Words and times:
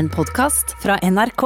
en 0.00 0.08
podkast 0.08 0.76
fra 0.82 0.96
NRK. 1.02 1.42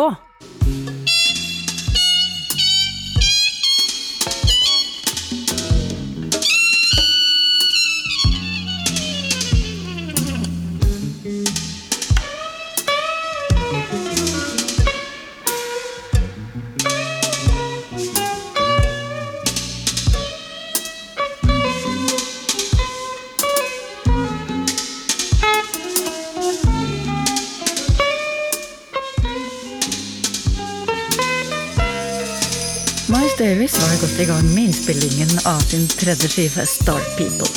Sin 35.74 35.88
tredje 35.88 36.28
skive 36.28 36.66
Star 36.66 37.02
People. 37.18 37.48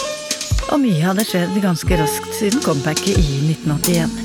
Og 0.73 0.79
mye 0.81 1.03
hadde 1.05 1.25
skjedd 1.27 1.53
ganske 1.61 1.97
raskt 1.99 2.31
siden 2.33 2.63
comebacket 2.65 3.13
i 3.13 3.35
1981. 3.53 4.15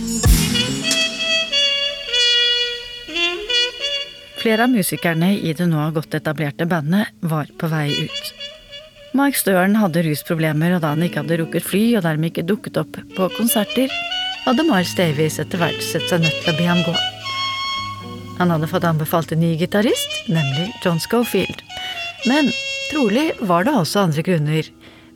Flere 4.41 4.65
av 4.65 4.73
musikerne 4.73 5.35
i 5.37 5.53
det 5.59 5.69
nå 5.69 5.91
godt 5.95 6.17
etablerte 6.19 6.67
bandet 6.71 7.13
var 7.21 7.53
på 7.61 7.69
vei 7.71 7.91
ut. 8.07 8.33
Mark 9.19 9.37
Støren 9.37 9.77
hadde 9.77 10.07
rusproblemer, 10.09 10.79
og 10.79 10.83
da 10.83 10.95
han 10.95 11.05
ikke 11.05 11.21
hadde 11.21 11.43
rukket 11.43 11.69
fly 11.69 11.85
og 11.99 12.07
dermed 12.09 12.33
ikke 12.33 12.49
dukket 12.49 12.81
opp 12.81 12.97
på 13.13 13.29
konserter, 13.37 13.93
hadde 14.47 14.67
Mars 14.73 14.97
Davies 14.97 15.37
etter 15.43 15.61
hvert 15.61 15.85
sett 15.85 16.09
seg 16.09 16.25
nødt 16.25 16.41
til 16.41 16.55
å 16.55 16.59
be 16.59 16.71
ham 16.71 16.83
gå. 16.89 16.97
Han 18.41 18.57
hadde 18.57 18.73
fått 18.73 18.89
anbefalt 18.89 19.37
en 19.37 19.45
ny 19.45 19.53
gitarist, 19.61 20.23
nemlig 20.33 20.71
John 20.81 20.99
Schofield. 21.03 21.61
Men 22.25 22.49
trolig 22.93 23.31
var 23.41 23.65
det 23.65 23.73
også 23.77 24.07
andre 24.07 24.25
grunner 24.27 24.69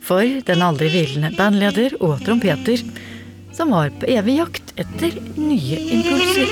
for 0.03 0.23
den 0.47 0.63
aldri 0.63 0.89
hvilende 0.93 1.33
bandleder 1.37 1.97
og 2.01 2.19
trompeter 2.25 2.81
som 3.55 3.73
var 3.73 3.91
på 3.99 4.09
evig 4.13 4.37
jakt 4.39 4.73
etter 4.77 5.15
nye 5.37 5.79
impulser. 5.97 6.51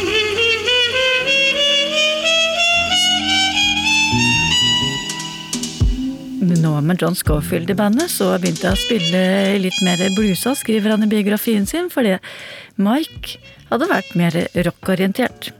Nå 6.46 6.72
med 6.82 7.02
John 7.02 7.16
Scofield 7.18 7.70
i 7.70 7.78
bandet, 7.78 8.10
så 8.14 8.32
begynte 8.42 8.70
jeg 8.70 8.78
å 8.78 8.82
spille 8.82 9.22
litt 9.62 9.78
mer 9.86 10.02
blusa, 10.18 10.56
skriver 10.58 10.94
han 10.94 11.06
i 11.06 11.10
biografien 11.10 11.66
sin, 11.70 11.92
fordi 11.94 12.18
Mike 12.82 13.38
hadde 13.70 13.90
vært 13.90 14.14
mer 14.18 14.38
rockorientert. 14.66 15.52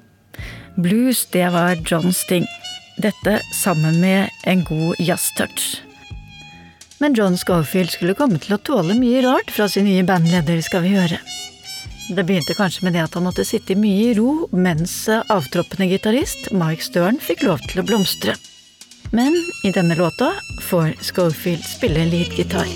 Blues, 0.76 1.26
det 1.34 1.48
var 1.54 1.78
Johns 1.86 2.26
ting. 2.30 2.46
Dette 3.02 3.42
sammen 3.54 4.00
med 4.00 4.30
en 4.44 4.64
god 4.64 4.96
jazztouch. 5.00 5.82
Men 6.98 7.14
John 7.14 7.38
Schofield 7.38 7.92
skulle 7.92 8.16
komme 8.16 8.40
til 8.40 8.56
å 8.56 8.62
tåle 8.64 8.96
mye 8.96 9.24
rart 9.26 9.52
fra 9.52 9.68
sin 9.70 9.88
nye 9.90 10.06
bandleder, 10.08 10.62
skal 10.64 10.86
vi 10.86 10.96
høre. 10.96 11.20
Det 12.10 12.24
begynte 12.24 12.56
kanskje 12.56 12.86
med 12.86 12.96
det 12.96 13.04
at 13.04 13.18
han 13.18 13.26
måtte 13.26 13.46
sitte 13.48 13.76
mye 13.76 14.12
i 14.12 14.16
ro 14.18 14.46
mens 14.54 14.94
avtroppende 15.10 15.90
gitarist 15.90 16.52
Mike 16.54 16.86
Stern 16.86 17.20
fikk 17.20 17.44
lov 17.48 17.64
til 17.66 17.82
å 17.82 17.88
blomstre. 17.88 18.38
Men 19.16 19.36
i 19.66 19.74
denne 19.76 19.98
låta 19.98 20.32
får 20.70 20.96
Schofield 21.02 21.66
spille 21.66 22.08
leadgitar. 22.12 22.70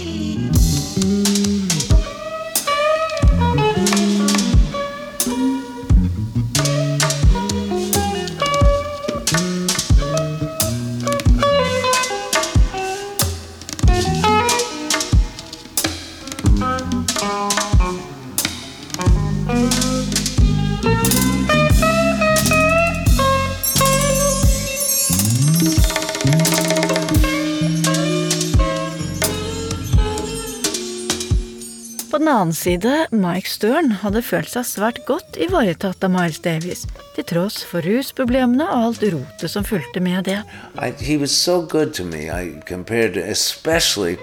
Annen 32.39 32.53
side, 32.55 33.07
Mike 33.11 33.49
Stern 33.49 33.91
hadde 34.01 34.21
følt 34.23 34.51
seg 34.53 34.67
svært 34.67 34.99
godt 35.07 35.35
ivaretatt 35.41 36.03
av 36.05 36.13
Miles 36.13 36.39
Davis, 36.43 36.85
til 37.15 37.25
tross 37.27 37.59
for 37.67 37.83
rusproblemene 37.83 38.63
og 38.63 38.85
alt 38.87 39.03
rotet 39.11 39.51
som 39.51 39.67
fulgte 39.67 39.99
med 40.03 40.29
det. 40.29 40.39
I, 40.79 40.91
he 41.03 41.17
was 41.19 41.35
so 41.35 41.61
good 41.61 41.93
to 41.99 42.05
me. 42.07 42.29
I 42.29 42.61
compared 42.65 43.15
to, 43.15 43.21
especially 43.21 44.17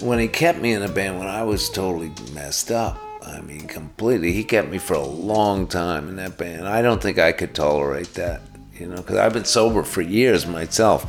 when 0.00 0.18
he 0.18 0.28
kept 0.28 0.60
me 0.60 0.72
in 0.72 0.82
a 0.82 0.88
band 0.88 1.18
when 1.18 1.28
I 1.28 1.42
was 1.42 1.68
totally 1.70 2.12
messed 2.34 2.70
up. 2.70 2.98
I 3.22 3.40
mean, 3.40 3.66
completely. 3.66 4.32
He 4.32 4.44
kept 4.44 4.70
me 4.70 4.78
for 4.78 4.94
a 4.94 5.04
long 5.04 5.66
time 5.66 6.08
in 6.08 6.16
that 6.16 6.38
band. 6.38 6.68
I 6.68 6.82
don't 6.82 7.02
think 7.02 7.18
I 7.18 7.32
could 7.32 7.54
tolerate 7.54 8.14
that, 8.14 8.40
you 8.78 8.86
know, 8.86 8.96
because 8.96 9.18
I've 9.18 9.34
been 9.34 9.44
sober 9.44 9.82
for 9.82 10.02
years 10.02 10.46
myself. 10.46 11.04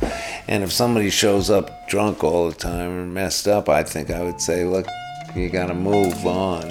And 0.48 0.62
if 0.62 0.72
somebody 0.72 1.10
shows 1.10 1.50
up 1.50 1.88
drunk 1.88 2.22
all 2.22 2.48
the 2.48 2.54
time 2.54 2.90
and 2.98 3.14
messed 3.14 3.48
up, 3.48 3.68
I 3.68 3.82
think 3.82 4.10
I 4.10 4.22
would 4.22 4.40
say, 4.40 4.64
look, 4.64 4.86
you 5.34 5.48
gotta 5.48 5.74
move 5.74 6.26
on. 6.26 6.62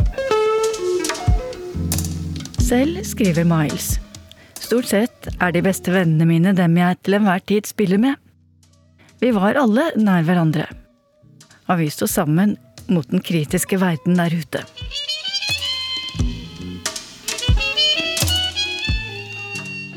Selv 2.60 3.04
skriver 3.04 3.44
Miles. 3.44 4.00
Stort 4.60 4.86
sett 4.86 5.28
er 5.42 5.52
de 5.52 5.62
beste 5.66 5.92
vennene 5.92 6.28
mine 6.30 6.54
dem 6.56 6.78
jeg 6.78 7.00
til 7.04 7.18
enhver 7.18 7.42
tid 7.44 7.68
spiller 7.68 8.00
med. 8.00 8.16
Vi 9.20 9.34
var 9.36 9.60
alle 9.60 9.90
nær 9.98 10.24
hverandre. 10.24 10.70
Og 11.68 11.82
vi 11.82 11.90
sto 11.92 12.08
sammen 12.08 12.56
mot 12.88 13.08
den 13.12 13.22
kritiske 13.22 13.80
verden 13.82 14.16
der 14.20 14.34
ute. 14.34 14.64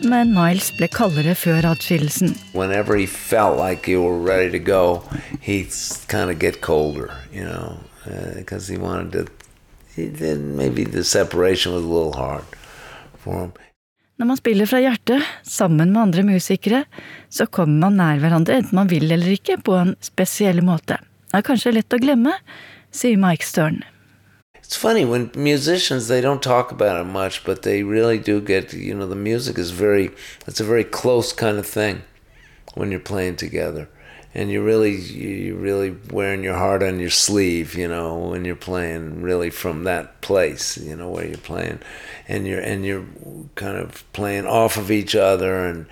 Men 0.04 0.34
Miles 0.36 0.68
ble 0.76 0.90
kaldere 0.92 1.32
før 1.38 1.70
atskillelsen. 1.70 2.34
Whenever 2.52 2.96
he 2.96 3.06
felt 3.06 3.56
like 3.56 3.88
you 3.88 4.02
were 4.02 4.18
ready 4.18 4.50
to 4.50 4.58
go, 4.58 5.02
he'd 5.40 5.72
kind 6.08 6.30
of 6.30 6.38
get 6.38 6.60
colder, 6.60 7.14
you 7.32 7.44
know, 7.44 7.78
because 8.36 8.68
he 8.68 8.78
wanted 8.78 9.12
to. 9.12 9.32
He, 9.96 10.08
did, 10.08 10.40
maybe 10.40 10.84
the 10.84 11.04
separation 11.04 11.72
was 11.72 11.84
a 11.84 11.86
little 11.86 12.12
hard 12.12 12.44
for 13.18 13.40
him. 13.40 13.52
Når 14.16 14.26
man 14.26 14.38
spiller 14.38 14.66
fra 14.70 14.78
hjertet, 14.78 15.22
sammen 15.42 15.92
med 15.92 16.02
andre 16.02 16.22
musikere, 16.22 16.84
så 17.30 17.46
kommer 17.46 17.80
man 17.80 17.96
nær 17.98 18.20
hverandre 18.22 18.60
enten 18.60 18.78
man 18.78 18.90
vil 18.90 19.10
eller 19.10 19.32
ikke, 19.34 19.56
på 19.58 19.74
en 19.74 19.96
spesiell 20.02 20.62
måte. 20.62 21.00
Det 21.30 21.40
er 21.40 21.46
kanskje 21.48 21.72
lett 21.74 21.94
å 21.94 21.98
glemme, 21.98 22.36
sier 22.94 23.18
Mike 23.18 23.46
Stern. 23.46 23.82
It's 24.62 24.76
funny 24.76 25.04
when 25.04 25.30
musicians 25.34 26.06
they 26.08 26.20
don't 26.20 26.42
talk 26.42 26.70
about 26.70 27.00
it 27.00 27.06
much, 27.06 27.44
but 27.44 27.62
they 27.62 27.82
really 27.82 28.18
do 28.18 28.40
get. 28.40 28.72
You 28.72 28.94
know, 28.94 29.06
the 29.06 29.16
music 29.16 29.58
is 29.58 29.70
very. 29.70 30.10
It's 30.46 30.60
a 30.60 30.64
very 30.64 30.84
close 30.84 31.32
kind 31.32 31.58
of 31.58 31.66
thing 31.66 32.02
when 32.74 32.90
you're 32.90 33.00
playing 33.00 33.36
together, 33.36 33.88
and 34.34 34.50
you're 34.50 34.64
really 34.64 34.96
you're 34.96 35.56
really 35.56 35.96
wearing 36.10 36.42
your 36.42 36.54
heart 36.54 36.82
on 36.82 36.98
your 36.98 37.10
sleeve. 37.10 37.74
You 37.74 37.88
know, 37.88 38.18
when 38.18 38.44
you're 38.44 38.56
playing 38.56 39.22
really 39.22 39.50
from 39.50 39.84
that 39.84 40.20
place. 40.20 40.76
You 40.76 40.96
know 40.96 41.08
where 41.08 41.26
you're 41.26 41.38
playing, 41.38 41.78
and 42.28 42.46
you're 42.46 42.60
and 42.60 42.84
you're 42.84 43.06
kind 43.54 43.76
of 43.76 44.04
playing 44.12 44.46
off 44.46 44.76
of 44.76 44.90
each 44.90 45.14
other, 45.14 45.66
and 45.66 45.86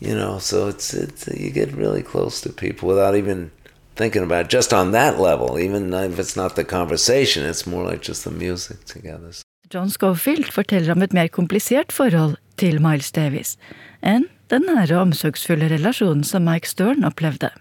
you 0.00 0.14
know, 0.14 0.38
so 0.38 0.68
it's 0.68 0.94
it's 0.94 1.28
you 1.28 1.50
get 1.50 1.72
really 1.72 2.02
close 2.02 2.40
to 2.40 2.52
people 2.52 2.88
without 2.88 3.14
even 3.14 3.50
thinking 3.94 4.22
about 4.22 4.46
it, 4.46 4.50
just 4.50 4.72
on 4.72 4.92
that 4.92 5.20
level, 5.20 5.58
even 5.58 5.92
if 5.92 6.18
it's 6.18 6.36
not 6.36 6.56
the 6.56 6.64
conversation, 6.64 7.44
it's 7.44 7.66
more 7.66 7.84
like 7.84 8.00
just 8.00 8.24
the 8.24 8.30
music 8.30 8.84
together. 8.84 9.32
John 9.68 9.90
Schofield 9.90 10.52
forteller 10.52 10.92
om 10.92 11.02
et 11.02 11.12
mer 11.12 11.28
komplisert 11.28 11.92
forhold 11.92 12.36
til 12.60 12.80
Miles 12.82 13.12
Davis 13.12 13.56
enn 14.02 14.26
den 14.52 14.66
nære 14.68 14.98
omsorgsfulle 15.00 15.70
relasjonen 15.72 16.24
som 16.28 16.44
Mike 16.44 16.68
Stern 16.68 17.06
opplevde. 17.08 17.52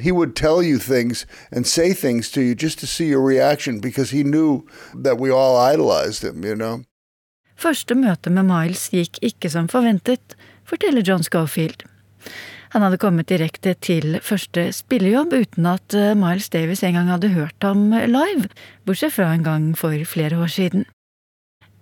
He 0.00 0.12
would 0.12 0.34
tell 0.34 0.62
you 0.62 0.78
things 0.78 1.26
and 1.50 1.66
say 1.66 1.92
things 1.94 2.30
to 2.30 2.40
you 2.40 2.54
just 2.54 2.78
to 2.80 2.86
see 2.86 3.08
your 3.08 3.22
reaction 3.22 3.80
because 3.80 4.10
he 4.10 4.22
knew 4.22 4.66
that 4.94 5.18
we 5.18 5.30
all 5.30 5.56
idolized 5.56 6.22
him, 6.24 6.44
you 6.44 6.54
know. 6.54 6.84
Første 7.58 7.94
møte 7.98 8.30
med 8.30 8.46
Miles 8.46 8.88
gikk 8.94 9.18
ikke 9.24 9.50
som 9.50 9.66
forventet, 9.68 10.36
forteller 10.68 11.02
John 11.02 11.24
Schofield. 11.26 11.82
Han 12.70 12.84
hadde 12.84 13.00
kommet 13.00 13.30
direkte 13.32 13.72
til 13.80 14.18
første 14.22 14.68
spillejobb 14.76 15.32
uten 15.32 15.66
at 15.66 15.94
eh, 15.96 16.14
Miles 16.14 16.50
Davis 16.52 16.84
en 16.84 16.94
gang 16.98 17.08
hadde 17.10 17.32
hørt 17.32 17.64
ham 17.64 17.90
live, 17.90 18.50
bortsett 18.86 19.16
fra 19.16 19.32
en 19.32 19.46
gang 19.46 19.72
for 19.78 19.96
flere 20.04 20.38
år 20.38 20.52
siden. 20.52 20.84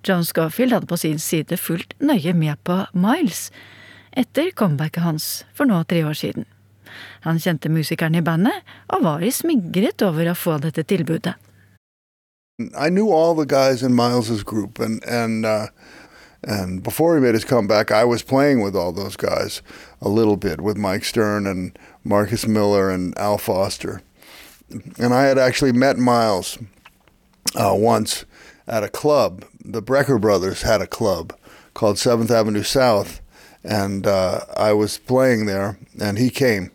John 0.06 0.24
Schofield 0.24 0.72
hadde 0.72 0.86
på 0.86 0.96
sin 0.96 1.18
side 1.18 1.58
fulgt 1.58 1.96
nøye 2.00 2.32
med 2.32 2.62
på 2.64 2.84
Miles 2.94 3.50
etter 4.16 4.52
comebacket 4.54 5.02
hans 5.02 5.44
for 5.52 5.68
nå 5.68 5.82
tre 5.90 6.04
år 6.06 6.16
siden. 6.16 6.46
Han 7.26 7.40
kjente 7.42 7.68
musikerne 7.72 8.18
i 8.18 8.26
bandet 8.26 8.64
og 8.92 9.04
var 9.04 9.26
smigret 9.30 10.02
over 10.06 10.30
å 10.30 10.38
få 10.38 10.58
dette 10.62 10.84
tilbudet. 10.84 11.34
I 12.58 12.88
knew 12.88 13.12
all 13.12 13.34
the 13.34 13.44
guys 13.44 13.82
in 13.82 13.92
Miles's 13.92 14.42
group, 14.42 14.78
and 14.80 15.04
and 15.04 15.44
uh, 15.44 15.66
And 16.46 16.82
before 16.82 17.16
he 17.16 17.20
made 17.20 17.34
his 17.34 17.44
comeback, 17.44 17.90
I 17.90 18.04
was 18.04 18.22
playing 18.22 18.60
with 18.60 18.76
all 18.76 18.92
those 18.92 19.16
guys 19.16 19.62
a 20.00 20.08
little 20.08 20.36
bit 20.36 20.60
with 20.60 20.76
Mike 20.76 21.04
Stern 21.04 21.44
and 21.46 21.76
Marcus 22.04 22.46
Miller 22.46 22.88
and 22.88 23.18
Al 23.18 23.36
Foster. 23.36 24.00
And 24.96 25.12
I 25.12 25.24
had 25.24 25.38
actually 25.38 25.72
met 25.72 25.98
Miles 25.98 26.58
uh, 27.56 27.74
once 27.74 28.24
at 28.68 28.84
a 28.84 28.88
club. 28.88 29.44
The 29.64 29.82
Brecker 29.82 30.20
brothers 30.20 30.62
had 30.62 30.80
a 30.80 30.86
club 30.86 31.36
called 31.74 31.98
Seventh 31.98 32.30
Avenue 32.30 32.62
South, 32.62 33.20
and 33.64 34.06
uh, 34.06 34.40
I 34.56 34.72
was 34.72 34.98
playing 34.98 35.46
there, 35.46 35.78
and 36.00 36.16
he 36.16 36.30
came. 36.30 36.70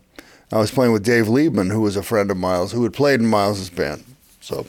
I 0.51 0.57
was 0.57 0.71
playing 0.71 0.91
with 0.91 1.03
Dave 1.03 1.27
Liebman, 1.27 1.71
who 1.71 1.81
was 1.81 1.95
a 1.95 2.03
friend 2.03 2.29
of 2.29 2.37
Miles, 2.37 2.73
who 2.73 2.83
had 2.83 2.93
played 2.93 3.21
in 3.21 3.27
Miles's 3.27 3.69
band. 3.69 4.03
So 4.41 4.65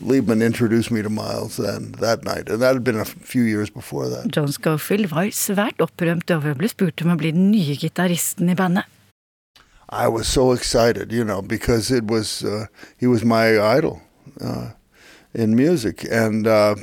Liebman 0.00 0.44
introduced 0.44 0.90
me 0.90 1.02
to 1.02 1.08
Miles 1.08 1.56
then 1.56 1.92
that 1.98 2.22
night, 2.22 2.48
and 2.48 2.60
that 2.62 2.74
had 2.74 2.84
been 2.84 3.00
a 3.00 3.04
few 3.04 3.42
years 3.42 3.70
before 3.70 4.08
that. 4.08 4.28
John 4.28 4.52
Scofield 4.52 5.08
var 5.10 5.32
svært 5.32 5.80
opprømt 5.82 6.30
over 6.30 6.52
å 6.52 6.58
bli 6.58 6.68
spurt 6.68 7.02
om 7.02 7.14
å 7.14 7.18
bli 7.18 7.32
den 7.34 7.50
nye 7.50 7.74
gitaristen 7.80 8.52
i 8.52 8.54
bandet. 8.54 8.84
I 9.88 10.08
was 10.08 10.28
so 10.28 10.52
excited, 10.52 11.12
you 11.12 11.24
know, 11.24 11.40
because 11.42 11.90
it 11.90 12.06
was 12.06 12.44
uh, 12.44 12.66
he 12.98 13.06
was 13.06 13.24
my 13.24 13.58
idol 13.58 14.02
uh, 14.40 14.70
in 15.32 15.56
music, 15.56 16.04
and 16.10 16.46
uh, 16.46 16.74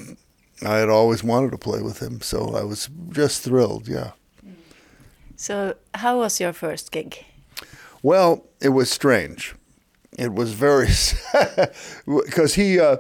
I 0.66 0.78
had 0.78 0.90
always 0.90 1.24
wanted 1.24 1.51
to 1.51 1.57
play 1.57 1.81
with 1.81 2.00
him, 2.00 2.22
so 2.22 2.56
I 2.56 2.63
was 2.63 2.90
just 3.12 3.44
thrilled. 3.44 3.88
Yeah. 3.88 4.12
So, 5.36 5.75
how 5.94 6.19
was 6.19 6.40
your 6.40 6.54
first 6.54 6.92
gig? 6.92 7.25
Well, 8.04 8.46
it 8.62 8.70
was 8.70 8.92
strange. 8.92 9.56
It 10.18 10.34
was 10.34 10.54
very 10.54 10.90
because 12.06 12.54
he 12.54 12.80
uh, 12.80 12.98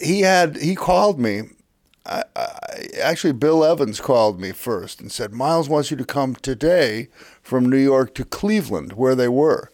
he 0.00 0.22
had 0.22 0.56
he 0.56 0.74
called 0.74 1.20
me. 1.20 1.42
I, 2.06 2.24
I, 2.34 2.88
actually, 3.00 3.34
Bill 3.34 3.62
Evans 3.62 4.00
called 4.00 4.40
me 4.40 4.52
first 4.52 5.00
and 5.00 5.12
said, 5.12 5.32
"Miles 5.32 5.68
wants 5.68 5.90
you 5.90 5.96
to 5.98 6.04
come 6.04 6.34
today 6.34 7.08
from 7.42 7.68
New 7.68 7.76
York 7.78 8.14
to 8.14 8.24
Cleveland, 8.24 8.94
where 8.94 9.14
they 9.14 9.28
were." 9.28 9.70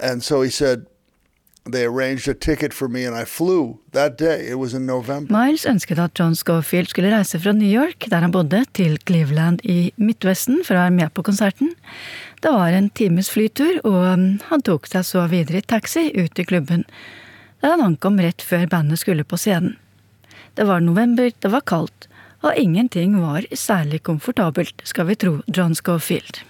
And 0.00 0.22
so 0.22 0.42
he 0.42 0.50
said, 0.50 0.86
Miles 5.32 5.64
ønsket 5.64 6.02
at 6.02 6.20
John 6.20 6.36
Schofield 6.36 6.90
skulle 6.92 7.12
reise 7.14 7.40
fra 7.40 7.54
New 7.56 7.70
York, 7.70 8.04
der 8.12 8.20
han 8.20 8.34
bodde, 8.34 8.60
til 8.76 8.98
Cleveland 9.08 9.64
i 9.64 9.88
Midtvesten 9.96 10.60
for 10.60 10.76
å 10.76 10.84
være 10.84 10.96
med 10.98 11.14
på 11.16 11.24
konserten. 11.24 11.72
Det 12.44 12.52
var 12.52 12.76
en 12.76 12.90
times 12.92 13.32
flytur, 13.32 13.80
og 13.88 14.04
han 14.50 14.64
tok 14.68 14.90
seg 14.92 15.08
så 15.08 15.24
videre 15.32 15.62
i 15.62 15.64
taxi 15.64 16.10
ut 16.12 16.36
til 16.36 16.52
klubben, 16.52 16.84
der 17.64 17.78
han 17.78 17.86
ankom 17.88 18.20
rett 18.20 18.44
før 18.44 18.68
bandet 18.68 19.00
skulle 19.00 19.24
på 19.24 19.40
scenen. 19.40 19.78
Det 20.60 20.68
var 20.68 20.84
november, 20.84 21.32
det 21.32 21.50
var 21.50 21.64
kaldt, 21.64 22.10
og 22.44 22.60
ingenting 22.60 23.16
var 23.22 23.48
særlig 23.56 24.04
komfortabelt, 24.04 24.84
skal 24.84 25.08
vi 25.08 25.16
tro 25.16 25.38
John 25.48 25.72
Scofield. 25.72 26.44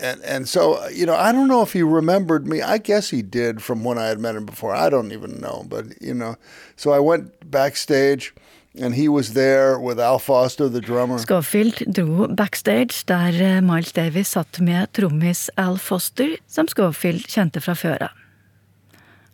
And 0.00 0.22
and 0.24 0.48
so 0.48 0.88
you 0.88 1.06
know 1.06 1.14
I 1.14 1.32
don't 1.32 1.48
know 1.48 1.62
if 1.62 1.72
he 1.72 1.82
remembered 1.82 2.46
me. 2.46 2.62
I 2.62 2.78
guess 2.78 3.10
he 3.10 3.22
did 3.22 3.62
from 3.62 3.84
when 3.84 3.98
I 3.98 4.06
had 4.06 4.18
met 4.18 4.36
him 4.36 4.46
before. 4.46 4.74
I 4.74 4.90
don't 4.90 5.12
even 5.12 5.40
know, 5.40 5.64
but 5.68 5.84
you 6.00 6.14
know. 6.14 6.36
So 6.76 6.92
I 6.92 6.98
went 6.98 7.50
backstage, 7.50 8.34
and 8.78 8.94
he 8.94 9.08
was 9.08 9.32
there 9.32 9.78
with 9.78 9.98
Al 9.98 10.18
Foster, 10.18 10.68
the 10.68 10.80
drummer. 10.80 11.18
Schofield 11.18 11.82
dro 11.92 12.28
backstage 12.28 13.04
der 13.06 13.32
eh, 13.40 13.60
Miles 13.60 13.92
Davis 13.92 14.28
satt 14.28 14.60
med 14.60 14.92
trommis 14.92 15.50
Al 15.56 15.78
Foster, 15.78 16.36
som 16.46 16.68
Schofield 16.68 17.26
kjente 17.28 17.60
fra 17.60 17.74
før 17.74 18.08
av. 18.10 18.22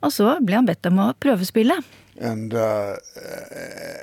Og 0.03 0.11
så 0.13 0.39
ble 0.43 0.59
han 0.59 0.67
bedt 0.67 0.87
om 0.87 0.99
å 0.99 1.13
prøvespille. 1.23 1.83
And 2.21 2.53
uh, 2.53 2.97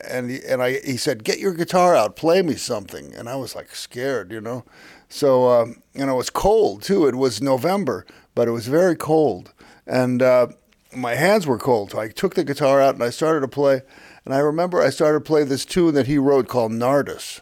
and 0.09 0.31
he, 0.31 0.39
and 0.47 0.63
I 0.63 0.79
he 0.83 0.97
said, 0.97 1.23
"Get 1.23 1.39
your 1.39 1.53
guitar 1.53 1.95
out, 1.95 2.15
play 2.15 2.41
me 2.41 2.56
something." 2.56 3.13
And 3.13 3.29
I 3.29 3.35
was 3.35 3.56
like 3.56 3.75
scared, 3.75 4.31
you 4.31 4.41
know. 4.41 4.63
So, 5.09 5.50
um, 5.50 5.81
you 5.94 6.06
know, 6.06 6.13
it 6.13 6.17
was 6.17 6.29
cold 6.29 6.83
too. 6.83 7.07
It 7.07 7.15
was 7.15 7.41
November, 7.41 8.06
but 8.35 8.47
it 8.47 8.51
was 8.51 8.67
very 8.67 8.95
cold. 8.95 9.53
And 9.85 10.21
uh, 10.21 10.47
my 10.95 11.15
hands 11.15 11.47
were 11.47 11.57
cold. 11.57 11.91
So 11.91 12.00
I 12.00 12.09
took 12.09 12.35
the 12.35 12.44
guitar 12.44 12.79
out 12.79 12.94
and 12.94 13.03
I 13.03 13.09
started 13.09 13.41
to 13.41 13.47
play. 13.47 13.81
And 14.23 14.33
I 14.33 14.39
remember 14.39 14.81
I 14.81 14.91
started 14.91 15.19
to 15.19 15.25
play 15.25 15.44
this 15.44 15.65
tune 15.65 15.95
that 15.95 16.07
he 16.07 16.17
wrote 16.17 16.47
called 16.47 16.71
Nardus. 16.71 17.41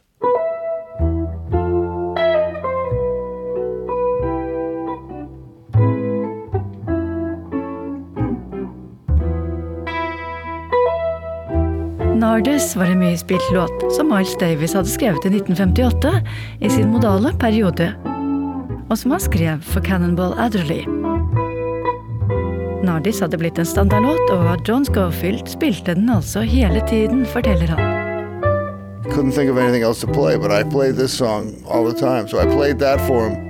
Nardus 12.18 12.76
var 12.76 12.86
en 12.90 12.98
mye 12.98 13.18
spilt 13.18 13.52
låt 13.54 13.84
som 13.94 14.08
Miles 14.10 14.34
Davis 14.42 14.74
hadde 14.74 14.90
skrevet 14.90 15.26
i 15.26 15.30
1958 15.30 16.14
i 16.66 16.70
sin 16.70 16.90
modale 16.90 17.30
periode, 17.38 17.92
og 18.90 18.96
som 18.98 19.14
han 19.14 19.22
skrev 19.22 19.62
for 19.62 19.86
Cannonball 19.86 20.34
Adderley. 20.42 20.88
Nardis 22.88 23.22
hadde 23.22 23.38
blitt 23.38 23.62
en 23.62 23.70
standardlåt, 23.70 24.32
og 24.34 24.66
John 24.66 24.86
Schofield 24.88 25.46
spilte 25.52 25.94
den 25.94 26.10
altså 26.10 26.42
hele 26.42 26.82
tiden, 26.90 27.26
forteller 27.26 27.70
han. 27.78 27.84
Couldn't 29.14 29.38
think 29.38 29.52
of 29.52 29.58
anything 29.58 29.84
else 29.84 30.02
to 30.02 30.12
play, 30.12 30.38
but 30.38 30.52
I 30.52 30.64
played 30.64 30.98
this 30.98 31.14
song 31.14 31.54
all 31.70 31.86
the 31.86 31.94
time. 31.94 32.28
So 32.28 32.40
I 32.40 32.46
played 32.46 32.80
that 32.80 33.00
for 33.08 33.30
him. 33.30 33.47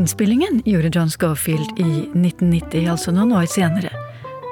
Innspillingen 0.00 0.62
gjorde 0.64 0.90
John 0.98 1.10
Schofield 1.10 1.78
i 1.78 1.82
1990, 1.82 2.88
altså 2.88 3.12
noen 3.12 3.34
år 3.36 3.48
senere, 3.52 3.90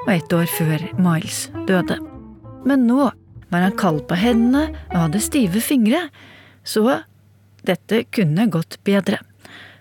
og 0.03 0.11
ett 0.13 0.33
år 0.33 0.45
før 0.45 0.83
Miles 1.01 1.47
døde. 1.65 1.97
Men 2.69 2.85
nå 2.85 3.07
var 3.49 3.65
han 3.65 3.77
kald 3.79 4.03
på 4.09 4.17
hendene 4.19 4.75
og 4.91 4.99
hadde 5.07 5.21
stive 5.25 5.61
fingre, 5.65 6.03
så 6.61 6.99
dette 7.65 8.03
kunne 8.13 8.45
gått 8.53 8.77
bedre. 8.85 9.23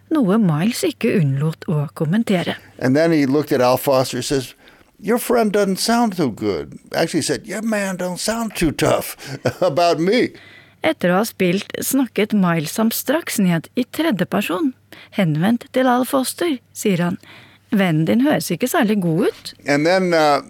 Noe 0.08 0.38
Miles 0.40 0.80
ikke 0.88 1.18
unnlot 1.18 1.68
å 1.68 1.84
kommentere. 1.92 2.56
And 2.78 2.96
then 2.96 3.12
he 3.12 3.26
looked 3.26 3.52
at 3.52 3.60
Al 3.60 3.76
Foster 3.76 4.22
says, 4.22 4.54
Your 4.98 5.18
friend 5.18 5.52
doesn't 5.52 5.78
sound 5.78 6.16
too 6.16 6.32
good. 6.32 6.78
Actually, 6.94 7.20
he 7.20 7.28
said, 7.28 7.46
Your 7.46 7.62
man 7.62 7.98
don't 7.98 8.18
sound 8.18 8.56
too 8.56 8.72
tough 8.72 9.18
about 9.60 10.00
me. 10.00 10.30
Etter 10.82 11.12
å 11.12 11.20
ha 11.20 11.26
spilt 11.26 11.72
snakket 11.82 12.32
Miles 12.32 12.76
ham 12.78 12.92
straks 12.94 13.38
ned 13.42 13.68
i 13.74 13.84
tredjeperson. 13.84 14.72
Henvendt 15.16 15.66
til 15.74 15.90
Al 15.90 16.06
Foster, 16.06 16.58
sier 16.72 17.02
han. 17.02 17.18
Vennen 17.70 18.06
din 18.08 18.24
høres 18.24 18.50
ikke 18.50 18.70
særlig 18.70 19.00
god 19.02 19.28
ut. 19.28 19.54
And 19.66 19.84
then, 19.86 20.14
uh, 20.14 20.40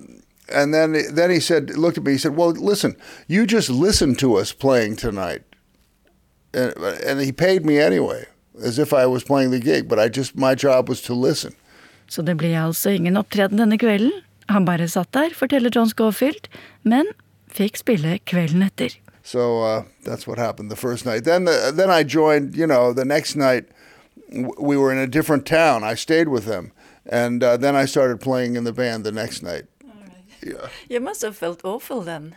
and 0.53 0.75
then, 0.75 0.95
then 1.15 1.31
he 1.31 1.41
said, 1.41 1.77
looked 1.77 1.99
at 1.99 2.05
me. 2.05 2.13
He 2.13 2.19
said, 2.19 2.37
"Well, 2.37 2.53
listen, 2.53 2.97
you 3.27 3.47
just 3.47 3.71
listened 3.71 4.19
to 4.21 4.37
us 4.39 4.53
playing 4.53 4.97
tonight, 4.97 5.43
and, 6.55 6.73
and 7.07 7.21
he 7.21 7.33
paid 7.33 7.65
me 7.65 7.81
anyway. 7.81 8.27
as 8.63 8.79
if 8.79 8.93
I 8.93 9.07
was 9.07 9.25
playing 9.25 9.51
the 9.51 9.61
gig, 9.61 9.89
but 9.89 9.99
I 9.99 10.09
just 10.09 10.37
my 10.37 10.55
job 10.55 10.89
was 10.89 11.01
to 11.03 11.15
listen. 11.15 11.53
Så 12.09 12.23
det 12.23 12.39
ble 12.41 12.55
altså 12.57 12.91
ingen 12.97 13.17
opptreden 13.21 13.61
denne 13.61 13.79
kvelden. 13.79 14.13
Han 14.49 14.65
bare 14.65 14.89
satt 14.89 15.13
der, 15.13 15.35
forteller 15.37 15.71
John 15.75 15.91
Scofield, 15.91 16.49
men 16.83 17.11
fikk 17.53 17.77
spille 17.77 18.17
kvelden 18.25 18.65
etter. 18.65 18.95
So 19.29 19.63
uh, 19.63 19.85
that's 20.05 20.27
what 20.27 20.39
happened 20.39 20.71
the 20.71 20.77
first 20.77 21.05
night. 21.05 21.25
Then 21.25 21.45
the, 21.45 21.71
then 21.75 21.91
I 21.91 22.03
joined. 22.03 22.57
You 22.57 22.67
know, 22.67 22.95
the 22.95 23.05
next 23.05 23.37
night 23.37 23.67
w- 24.31 24.55
we 24.59 24.75
were 24.79 24.91
in 24.91 24.97
a 24.97 25.07
different 25.07 25.45
town. 25.45 25.85
I 25.85 25.97
stayed 25.97 26.29
with 26.29 26.47
them, 26.47 26.73
and 27.05 27.45
uh, 27.45 27.59
then 27.59 27.77
I 27.77 27.85
started 27.85 28.23
playing 28.23 28.57
in 28.57 28.65
the 28.65 28.73
band 28.73 29.05
the 29.05 29.13
next 29.13 29.43
night. 29.43 29.67
Yeah. 30.43 30.69
You 30.89 31.01
must 31.01 31.21
have 31.21 31.37
felt 31.37 31.63
awful 31.63 32.01
then. 32.01 32.37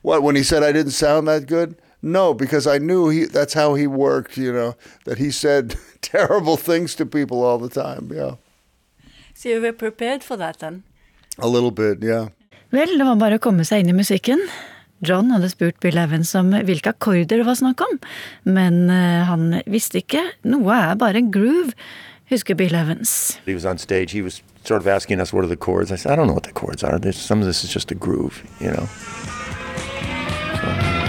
What 0.00 0.22
when 0.22 0.34
he 0.34 0.42
said 0.42 0.62
I 0.62 0.72
didn't 0.72 0.92
sound 0.92 1.28
that 1.28 1.44
good? 1.44 1.76
No, 2.00 2.32
because 2.32 2.66
I 2.66 2.78
knew 2.78 3.10
he 3.10 3.26
that's 3.26 3.52
how 3.52 3.74
he 3.74 3.86
worked, 3.86 4.38
you 4.38 4.50
know, 4.50 4.76
that 5.04 5.18
he 5.18 5.30
said 5.30 5.76
terrible 6.00 6.56
things 6.56 6.94
to 6.94 7.04
people 7.04 7.44
all 7.44 7.58
the 7.58 7.68
time, 7.68 8.10
yeah. 8.14 8.36
So 9.34 9.50
you 9.50 9.60
were 9.60 9.74
prepared 9.74 10.24
for 10.24 10.38
that 10.38 10.60
then? 10.60 10.84
A 11.38 11.48
little 11.48 11.70
bit, 11.70 12.02
yeah. 12.02 12.28
Vel, 12.72 12.96
det 12.96 13.04
var 13.04 13.16
bare 13.20 13.36
å 13.36 13.42
komme 13.42 13.64
seg 13.66 13.82
inn 13.82 13.92
i 13.92 13.98
musikken. 14.00 14.40
John 15.06 15.30
hadde 15.32 15.48
spurt 15.52 15.80
Bill 15.80 15.98
Evans 15.98 16.34
om 16.38 16.52
hvilke 16.52 16.92
akkorder 16.92 17.40
det 17.40 17.46
var 17.46 17.56
snakk 17.58 17.80
om, 17.86 17.98
men 18.44 18.82
eh, 18.92 19.24
han 19.28 19.60
visste 19.70 20.02
ikke. 20.02 20.26
Noe 20.44 20.76
er 20.76 21.00
bare 21.00 21.22
en 21.22 21.32
groove, 21.32 21.72
husker 22.30 22.54
Bill 22.54 22.74
Evans. 22.76 23.38
He 23.46 23.54
was 23.54 23.64
on 23.64 23.78
stage. 23.78 24.12
He 24.12 24.22
was 24.22 24.42
sort 24.64 24.82
of 24.82 24.88
asking 24.88 25.20
us 25.20 25.32
what 25.32 25.44
are 25.44 25.48
the 25.48 25.56
chords. 25.56 25.90
I 25.90 25.96
said, 25.96 26.12
I 26.12 26.16
don't 26.16 26.26
know 26.26 26.34
what 26.34 26.44
the 26.44 26.52
chords 26.52 26.84
are. 26.84 26.98
There's, 26.98 27.16
some 27.16 27.40
of 27.40 27.46
this 27.46 27.64
is 27.64 27.72
just 27.72 27.90
a 27.90 27.94
groove, 27.94 28.44
you 28.60 28.70
know. 28.70 28.88
Albumet 30.60 30.99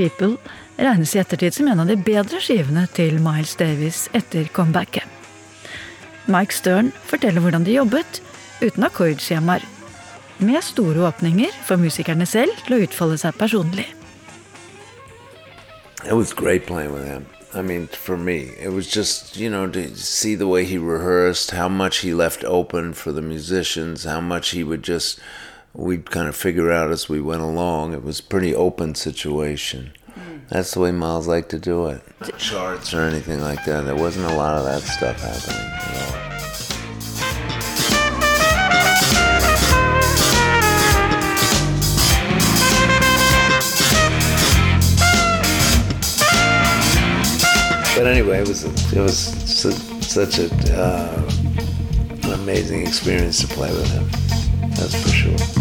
People 0.00 0.38
regnes 0.80 1.12
i 1.12 1.18
ettertid 1.20 1.52
som 1.52 1.68
en 1.68 1.82
av 1.82 1.90
de 1.90 1.98
bedre 2.00 2.38
skivene 2.40 2.86
til 2.96 3.18
Miles 3.20 3.52
Davis 3.60 4.06
etter 4.16 4.46
comebacket. 4.56 5.04
Mike 6.30 6.56
Stern 6.56 6.88
forteller 7.10 7.44
hvordan 7.44 7.66
de 7.66 7.74
jobbet 7.74 8.22
uten 8.62 8.86
akkordskjemaer, 8.86 9.66
med 10.40 10.64
store 10.64 11.04
åpninger 11.10 11.52
for 11.66 11.76
musikerne 11.76 12.24
selv 12.24 12.54
til 12.64 12.78
å 12.78 12.80
utfolde 12.86 13.18
seg 13.20 13.36
personlig. 13.36 13.90
It 16.06 16.16
was 16.16 16.32
great 16.32 16.64
playing 16.64 16.94
with 16.94 17.04
him. 17.04 17.26
I 17.52 17.60
mean, 17.60 17.88
for 17.88 18.16
me, 18.16 18.54
it 18.56 18.72
was 18.72 18.86
just, 18.86 19.36
you 19.36 19.50
know, 19.50 19.66
to 19.66 19.94
see 19.96 20.34
the 20.34 20.46
way 20.46 20.64
he 20.64 20.78
rehearsed, 20.78 21.50
how 21.50 21.68
much 21.68 21.98
he 21.98 22.14
left 22.14 22.44
open 22.44 22.94
for 22.94 23.12
the 23.12 23.20
musicians, 23.20 24.04
how 24.04 24.20
much 24.20 24.50
he 24.50 24.64
would 24.64 24.82
just, 24.82 25.20
we'd 25.74 26.10
kind 26.10 26.28
of 26.28 26.36
figure 26.36 26.70
out 26.70 26.90
as 26.90 27.08
we 27.08 27.20
went 27.20 27.42
along. 27.42 27.92
It 27.92 28.02
was 28.02 28.20
pretty 28.20 28.54
open 28.54 28.94
situation. 28.94 29.92
That's 30.48 30.72
the 30.74 30.80
way 30.80 30.90
Miles 30.90 31.28
liked 31.28 31.50
to 31.50 31.58
do 31.60 31.86
it. 31.86 32.02
Charts 32.36 32.92
or 32.92 33.02
anything 33.02 33.40
like 33.40 33.64
that. 33.66 33.84
There 33.84 33.94
wasn't 33.94 34.26
a 34.26 34.34
lot 34.34 34.56
of 34.56 34.64
that 34.64 34.82
stuff 34.82 35.20
happening 35.20 35.70
at 35.72 35.96
all. 35.96 36.30
But 47.96 48.06
anyway, 48.06 48.40
it 48.40 48.48
was 48.48 48.64
it 48.92 49.00
was 49.00 49.18
such 50.04 50.38
a 50.38 50.48
uh, 50.74 51.30
an 52.24 52.32
amazing 52.32 52.86
experience 52.86 53.40
to 53.40 53.46
play 53.46 53.70
with 53.70 53.90
him. 53.92 54.08
That's 54.70 55.00
for 55.00 55.08
sure. 55.10 55.59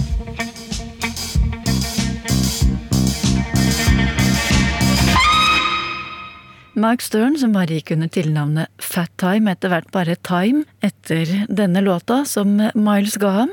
Mark 6.80 7.02
Stern, 7.02 7.36
som 7.36 7.52
bare 7.52 7.76
gikk 7.76 7.92
under 7.92 8.08
tilnavnet 8.08 8.72
Fat 8.80 9.12
Time, 9.20 9.52
etter 9.52 9.72
hvert 9.74 9.90
bare 9.92 10.16
Time, 10.24 10.64
etter 10.80 11.28
denne 11.52 11.82
låta 11.84 12.22
som 12.26 12.54
Miles 12.72 13.18
ga 13.20 13.32
ham, 13.42 13.52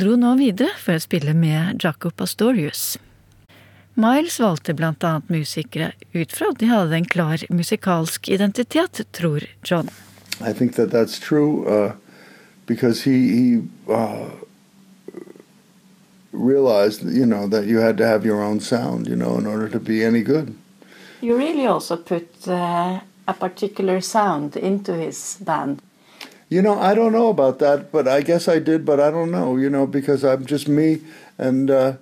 dro 0.00 0.16
nå 0.16 0.30
videre 0.40 0.72
for 0.80 0.96
å 0.96 1.02
spille 1.02 1.34
med 1.36 1.82
Jaco 1.84 2.08
Pastorius. 2.16 2.96
Miles 4.00 4.38
valgte 4.40 4.72
blant 4.72 5.04
annet 5.04 5.28
musikere 5.28 5.90
ut 6.14 6.32
fra 6.32 6.48
at 6.54 6.62
de 6.62 6.70
hadde 6.70 6.96
en 6.96 7.10
klar 7.16 7.44
musikalsk 7.52 8.32
identitet, 8.32 9.02
tror 9.12 9.44
John. 9.60 9.92
I 10.40 10.54
think 10.56 10.76
that 10.76 10.90
that's 10.90 11.20
true 11.20 11.68
uh, 11.68 11.92
because 12.64 13.04
he 13.04 13.28
he 13.36 13.62
uh, 13.92 14.30
realized, 16.32 17.04
you 17.04 17.26
know, 17.26 17.46
that 17.48 17.66
you 17.66 17.84
had 17.84 17.98
to 17.98 18.06
have 18.06 18.24
your 18.24 18.40
own 18.40 18.60
sound, 18.60 19.06
you 19.06 19.16
know, 19.16 19.36
in 19.36 19.46
order 19.46 19.68
to 19.68 19.78
be 19.78 20.02
any 20.02 20.22
good. 20.22 20.56
You 21.22 21.36
really 21.36 21.66
also 21.66 21.96
put 21.96 22.48
uh, 22.48 23.00
a 23.28 23.32
particular 23.32 24.00
sound 24.00 24.56
into 24.56 24.92
his 24.92 25.38
band. 25.40 25.80
You 26.48 26.60
know, 26.60 26.78
I 26.78 26.94
don't 26.94 27.12
know 27.12 27.28
about 27.28 27.60
that, 27.60 27.92
but 27.92 28.08
I 28.08 28.22
guess 28.22 28.48
I 28.48 28.58
did, 28.58 28.84
but 28.84 28.98
I 28.98 29.10
don't 29.10 29.30
know, 29.30 29.56
you 29.56 29.70
know, 29.70 29.86
because 29.86 30.24
I'm 30.24 30.44
just 30.44 30.68
me 30.68 31.00
and 31.38 31.70
uh, 31.70 31.92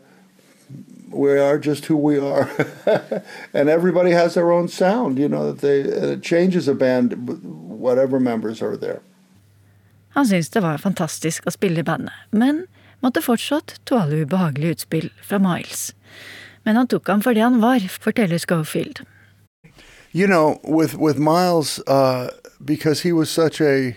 we 1.12 1.38
are 1.38 1.58
just 1.58 1.84
who 1.84 1.96
we 1.96 2.18
are. 2.18 2.48
and 3.54 3.68
everybody 3.68 4.10
has 4.12 4.34
their 4.34 4.50
own 4.50 4.68
sound, 4.68 5.18
you 5.18 5.28
know, 5.28 5.52
that 5.52 5.60
they 5.60 5.80
it 5.80 6.22
changes 6.22 6.66
a 6.66 6.74
band, 6.74 7.12
whatever 7.68 8.18
members 8.18 8.62
are 8.62 8.76
there. 8.76 9.00
Han 10.08 10.26
syntes 10.26 10.50
det 10.50 10.60
var 10.60 10.78
fantastisk 10.78 11.46
å 11.46 11.52
spille 11.54 11.80
i 11.80 11.86
bandet, 11.86 12.14
men 12.30 12.64
måtte 13.00 13.22
fortsatt 13.22 13.76
tåle 13.84 14.24
ubehagelige 14.24 14.80
utspill 14.80 15.10
fra 15.22 15.38
Miles. 15.38 15.92
Men 16.66 16.76
han 16.76 16.88
tok 16.90 17.08
ham 17.08 17.22
for 17.22 17.34
det 17.34 17.44
han 17.46 17.60
var, 17.62 17.86
forteller 18.02 18.38
Schofield. 18.38 19.04
You 20.12 20.26
know, 20.26 20.60
with 20.64 20.94
with 20.96 21.18
Miles, 21.18 21.78
uh, 21.86 22.30
because 22.64 23.02
he 23.02 23.12
was 23.12 23.30
such 23.30 23.60
a 23.60 23.96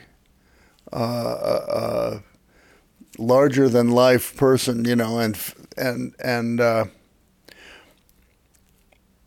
uh, 0.92 0.96
uh, 0.96 2.20
larger 3.18 3.68
than 3.68 3.90
life 3.90 4.36
person, 4.38 4.86
you 4.86 4.96
know, 4.96 5.18
and 5.18 5.40
and 5.76 6.14
and 6.24 6.62
uh, 6.62 6.86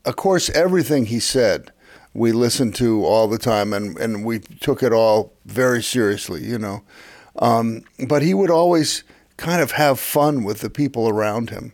of 0.04 0.14
course, 0.14 0.48
everything 0.50 1.06
he 1.06 1.18
said 1.18 1.72
we 2.14 2.30
listened 2.30 2.76
to 2.76 3.04
all 3.04 3.26
the 3.26 3.38
time, 3.38 3.72
and 3.72 3.98
and 3.98 4.24
we 4.24 4.38
took 4.38 4.82
it 4.82 4.92
all 4.92 5.32
very 5.44 5.82
seriously, 5.82 6.44
you 6.44 6.58
know. 6.58 6.82
Um, 7.40 7.82
but 8.06 8.22
he 8.22 8.32
would 8.32 8.50
always 8.50 9.02
kind 9.36 9.60
of 9.60 9.72
have 9.72 9.98
fun 9.98 10.44
with 10.44 10.60
the 10.60 10.70
people 10.70 11.08
around 11.08 11.50
him 11.50 11.72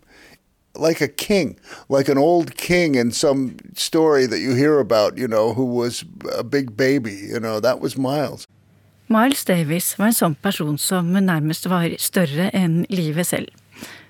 like 0.74 1.00
a 1.00 1.08
king, 1.08 1.56
like 1.88 2.08
an 2.08 2.18
old 2.18 2.56
king 2.56 2.94
in 2.94 3.12
some 3.12 3.56
story 3.74 4.26
that 4.26 4.40
you 4.40 4.54
hear 4.54 4.78
about, 4.78 5.18
you 5.18 5.28
know, 5.28 5.52
who 5.52 5.64
was 5.64 6.04
a 6.38 6.42
big 6.44 6.76
baby, 6.76 7.12
you 7.12 7.40
know, 7.40 7.60
that 7.60 7.80
was 7.80 7.96
Miles. 7.96 8.46
Miles 9.06 9.44
Davis 9.44 9.98
var 9.98 10.08
en 10.08 10.16
sånn 10.16 10.34
person 10.40 10.78
som 10.80 11.10
nærmest 11.12 11.66
var 11.68 11.92
større 12.00 12.48
enn 12.56 12.86
livet 12.88 13.28
selv. 13.28 13.50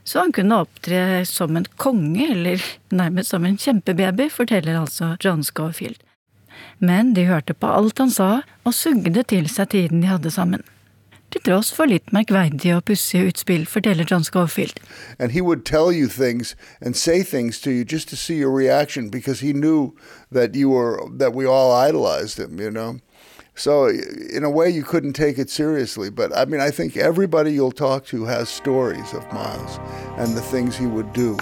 Så 0.05 0.21
han 0.23 0.33
kunne 0.35 0.61
opptre 0.63 1.25
som 1.27 1.57
en 1.57 1.67
konge, 1.77 2.27
eller 2.31 2.63
nærmest 2.91 3.31
som 3.31 3.45
en 3.47 3.59
kjempebaby, 3.59 4.29
forteller 4.31 4.79
altså 4.79 5.17
John 5.23 5.43
Scofield. 5.47 5.99
Men 6.79 7.15
de 7.15 7.27
hørte 7.27 7.55
på 7.55 7.71
alt 7.71 7.99
han 8.03 8.11
sa, 8.11 8.31
og 8.67 8.75
sugde 8.75 9.23
til 9.27 9.49
seg 9.51 9.71
tiden 9.75 10.03
de 10.03 10.11
hadde 10.11 10.31
sammen. 10.35 10.63
Til 11.33 11.43
tross 11.43 11.73
for 11.75 11.89
litt 11.89 12.13
merkverdige 12.13 12.77
og 12.77 12.85
pussige 12.85 13.27
utspill, 13.33 13.67
forteller 13.67 14.05
John. 14.11 14.25
And 15.19 15.33
he 15.33 15.41
would 15.41 15.65
tell 15.65 15.93
you 15.93 16.09
things 16.09 16.57
and 16.81 16.95
say 16.95 17.23
things 17.23 17.61
to 17.61 17.71
you 17.71 17.85
just 17.85 18.09
to 18.09 18.17
see 18.17 18.37
your 18.37 18.51
reaction 18.51 19.11
because 19.11 19.41
he 19.41 19.53
knew 19.53 19.93
that 20.31 20.55
you 20.55 20.71
were 20.71 21.01
that 21.19 21.35
we 21.35 21.47
all 21.47 21.73
idolized 21.73 22.39
him, 22.39 22.61
you 22.61 22.71
know. 22.71 22.99
So 23.55 23.89
in 23.89 24.45
a 24.45 24.51
way 24.51 24.71
you 24.71 24.83
couldn't 24.83 25.13
take 25.13 25.39
it 25.39 25.51
seriously, 25.51 26.11
but 26.11 26.37
I 26.37 26.45
mean 26.45 26.61
I 26.61 26.71
think 26.71 26.97
everybody 26.97 27.53
you'll 27.53 27.73
talk 27.73 28.07
to 28.07 28.25
has 28.25 28.49
stories 28.49 29.13
of 29.13 29.31
Miles 29.33 29.79
and 30.17 30.37
the 30.37 30.41
things 30.41 30.77
he 30.77 30.87
would 30.87 31.13
do. 31.13 31.37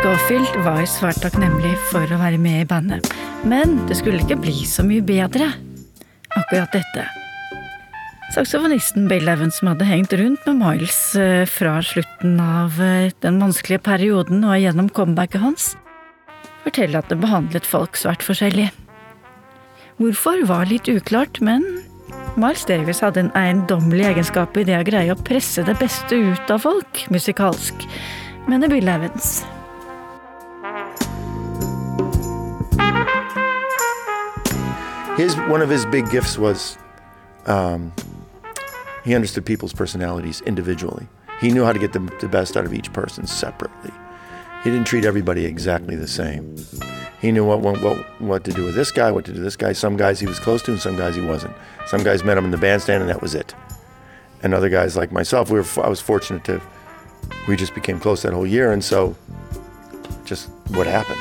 John 0.00 0.16
Scofield 0.16 0.62
var 0.64 0.86
svært 0.88 1.18
takknemlig 1.20 1.74
for 1.90 2.08
å 2.08 2.18
være 2.22 2.38
med 2.40 2.62
i 2.62 2.68
bandet, 2.68 3.10
men 3.44 3.74
det 3.84 3.98
skulle 3.98 4.22
ikke 4.22 4.38
bli 4.40 4.62
så 4.64 4.80
mye 4.86 5.02
bedre, 5.04 5.50
akkurat 6.38 6.72
dette. 6.72 7.04
Saksofonisten 8.32 9.10
Bill 9.10 9.28
Evans, 9.28 9.58
som 9.60 9.68
hadde 9.68 9.84
hengt 9.84 10.14
rundt 10.16 10.48
med 10.48 10.56
Miles 10.62 11.02
eh, 11.20 11.44
fra 11.44 11.74
slutten 11.84 12.40
av 12.40 12.80
eh, 12.80 13.12
den 13.20 13.42
vanskelige 13.44 13.82
perioden 13.90 14.40
og 14.40 14.56
gjennom 14.62 14.88
comebacket 14.88 15.44
hans, 15.44 15.68
forteller 16.64 17.02
at 17.02 17.12
det 17.12 17.20
behandlet 17.20 17.68
folk 17.68 18.00
svært 18.00 18.24
forskjellig. 18.24 18.70
Hvorfor 20.00 20.46
var 20.48 20.72
litt 20.72 20.88
uklart, 20.88 21.44
men 21.44 21.66
Miles 22.40 22.64
Davis 22.64 23.04
hadde 23.04 23.26
en 23.26 23.32
eiendommelig 23.36 24.14
egenskap 24.14 24.56
i 24.56 24.64
det 24.64 24.80
å 24.80 24.90
greie 24.94 25.12
å 25.12 25.22
presse 25.28 25.66
det 25.68 25.76
beste 25.82 26.24
ut 26.32 26.56
av 26.56 26.64
folk 26.64 27.06
musikalsk, 27.12 27.90
mener 28.48 28.72
Bill 28.72 28.88
Evans. 28.88 29.42
His 35.16 35.36
one 35.48 35.62
of 35.62 35.68
his 35.68 35.84
big 35.86 36.10
gifts 36.10 36.38
was 36.38 36.78
um, 37.46 37.92
he 39.04 39.14
understood 39.14 39.44
people's 39.44 39.72
personalities 39.72 40.40
individually. 40.42 41.08
He 41.40 41.50
knew 41.50 41.64
how 41.64 41.72
to 41.72 41.78
get 41.78 41.92
the, 41.92 42.00
the 42.20 42.28
best 42.28 42.56
out 42.56 42.64
of 42.64 42.74
each 42.74 42.92
person 42.92 43.26
separately. 43.26 43.92
He 44.62 44.70
didn't 44.70 44.86
treat 44.86 45.04
everybody 45.06 45.46
exactly 45.46 45.96
the 45.96 46.08
same. 46.08 46.56
He 47.20 47.32
knew 47.32 47.46
what, 47.46 47.60
what, 47.60 47.80
what, 47.82 48.20
what 48.20 48.44
to 48.44 48.52
do 48.52 48.64
with 48.64 48.74
this 48.74 48.90
guy, 48.90 49.10
what 49.10 49.24
to 49.24 49.32
do 49.32 49.38
with 49.38 49.44
this 49.44 49.56
guy. 49.56 49.72
Some 49.72 49.96
guys 49.96 50.20
he 50.20 50.26
was 50.26 50.38
close 50.38 50.62
to, 50.62 50.72
and 50.72 50.80
some 50.80 50.96
guys 50.96 51.16
he 51.16 51.22
wasn't. 51.22 51.54
Some 51.86 52.02
guys 52.02 52.24
met 52.24 52.36
him 52.36 52.44
in 52.44 52.50
the 52.50 52.58
bandstand, 52.58 53.02
and 53.02 53.10
that 53.10 53.22
was 53.22 53.34
it. 53.34 53.54
And 54.42 54.52
other 54.52 54.68
guys 54.68 54.96
like 54.96 55.12
myself, 55.12 55.50
we 55.50 55.58
were, 55.58 55.66
I 55.82 55.88
was 55.88 56.00
fortunate 56.00 56.44
to, 56.44 56.60
we 57.48 57.56
just 57.56 57.74
became 57.74 57.98
close 58.00 58.22
that 58.22 58.32
whole 58.32 58.46
year, 58.46 58.72
and 58.72 58.84
so 58.84 59.16
just 60.24 60.48
what 60.68 60.86
happened. 60.86 61.20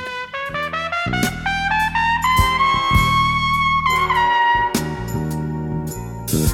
Selv 6.30 6.46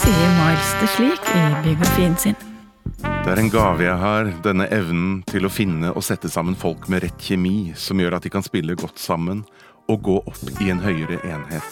sier 0.00 0.30
Miles 0.38 0.70
det 0.80 0.88
slik 0.94 1.20
i 1.36 1.42
biografien 1.66 2.16
sin. 2.16 2.38
Det 3.04 3.34
er 3.34 3.40
en 3.42 3.52
gave 3.52 3.84
jeg 3.84 3.98
har, 4.00 4.30
denne 4.40 4.64
evnen 4.72 5.20
til 5.28 5.44
å 5.44 5.52
finne 5.52 5.92
og 5.92 6.00
sette 6.06 6.32
sammen 6.32 6.56
folk 6.56 6.88
med 6.88 7.04
rett 7.04 7.20
kjemi, 7.20 7.76
som 7.76 8.00
gjør 8.00 8.16
at 8.16 8.24
de 8.24 8.32
kan 8.32 8.46
spille 8.46 8.72
godt 8.78 8.98
sammen 8.98 9.44
og 9.92 10.00
gå 10.08 10.16
opp 10.24 10.62
i 10.64 10.72
en 10.72 10.80
høyere 10.80 11.20
enhet. 11.28 11.70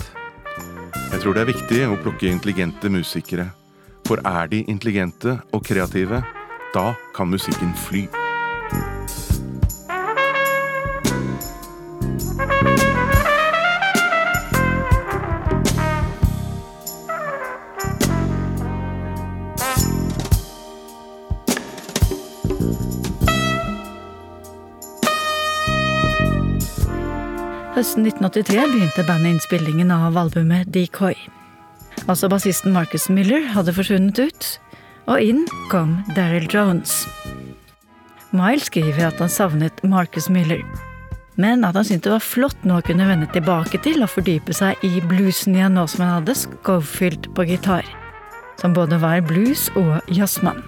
Jeg 1.14 1.22
tror 1.22 1.32
det 1.32 1.46
er 1.46 1.54
viktig 1.54 1.80
å 1.88 1.96
plukke 2.04 2.28
intelligente 2.28 2.92
musikere, 2.92 3.56
for 4.04 4.20
er 4.20 4.52
de 4.52 4.68
intelligente 4.68 5.40
og 5.56 5.64
kreative, 5.64 6.20
da 6.76 6.92
kan 7.16 7.32
musikken 7.32 7.72
fly. 7.88 8.04
Høsten 27.76 28.06
1983 28.08 28.62
begynte 28.72 29.02
bandet 29.04 29.34
innspillingen 29.34 29.90
av 29.92 30.14
albumet 30.16 30.70
Decoy. 30.72 31.12
Altså 32.08 32.30
bassisten 32.32 32.72
Marcus 32.72 33.10
Miller 33.12 33.42
hadde 33.52 33.74
forsvunnet 33.76 34.16
ut, 34.16 34.46
og 35.12 35.20
inn 35.20 35.42
kom 35.68 35.98
Daryl 36.16 36.46
Jones. 36.48 37.02
Miles 38.32 38.70
skriver 38.70 39.10
at 39.10 39.20
han 39.20 39.28
savnet 39.28 39.84
Marcus 39.84 40.30
Miller, 40.32 40.64
men 41.36 41.68
at 41.68 41.76
han 41.76 41.84
syntes 41.84 42.06
det 42.06 42.14
var 42.14 42.24
flott 42.24 42.64
nå 42.64 42.80
å 42.80 42.86
kunne 42.86 43.10
vende 43.10 43.28
tilbake 43.36 43.82
til 43.84 44.00
og 44.00 44.14
fordype 44.14 44.56
seg 44.56 44.80
i 44.80 45.04
bluesen 45.12 45.60
igjen 45.60 45.76
nå 45.76 45.84
som 45.84 46.06
han 46.06 46.14
hadde 46.22 46.38
Schofield 46.46 47.28
på 47.36 47.44
gitar, 47.52 47.84
som 48.56 48.72
både 48.72 48.96
var 49.04 49.20
blues- 49.28 49.68
og 49.76 50.00
jazzmann. 50.08 50.64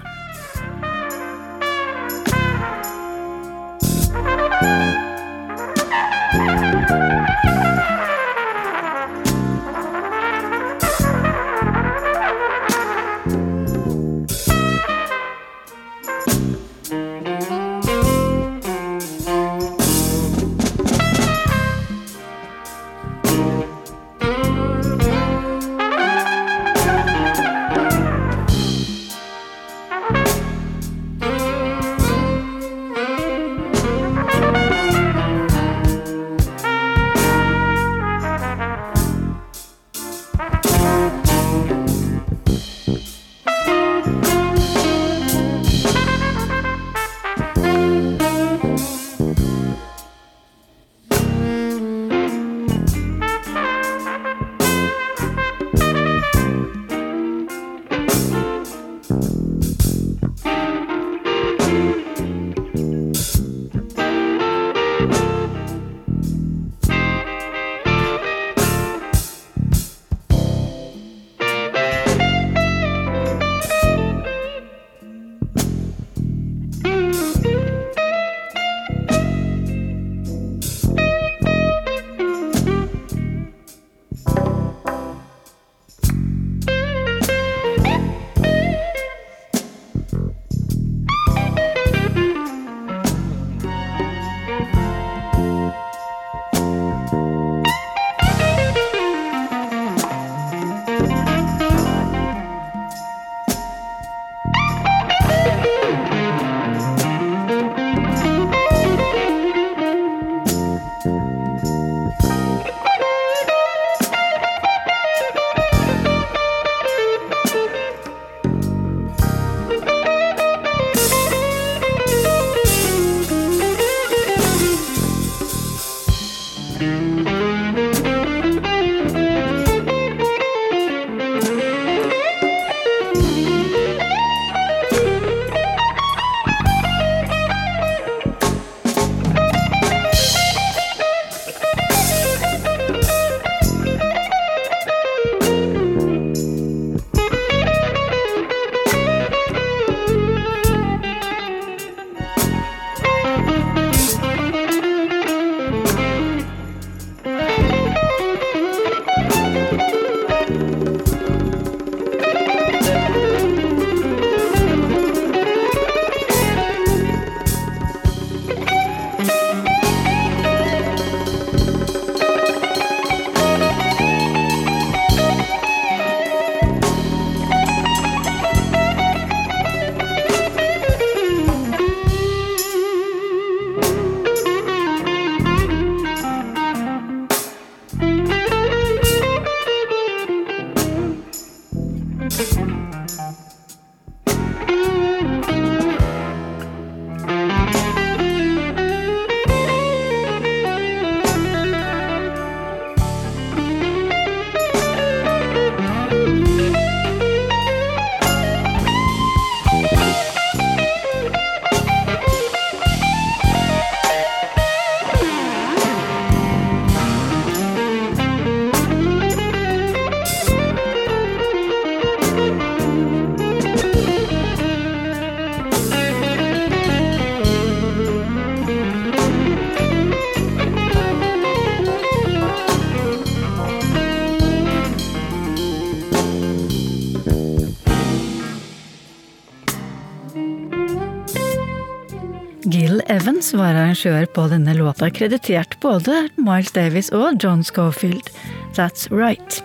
Var 243.58 243.74
arrangør 243.74 244.26
på 244.34 244.46
denne 244.52 244.74
låta, 244.78 245.10
kreditert 245.10 245.76
både 245.82 246.28
Miles 246.36 246.70
Davis 246.72 247.10
og 247.14 247.42
John 247.42 247.64
Schofield. 247.64 248.30
That's 248.76 249.08
Right. 249.10 249.62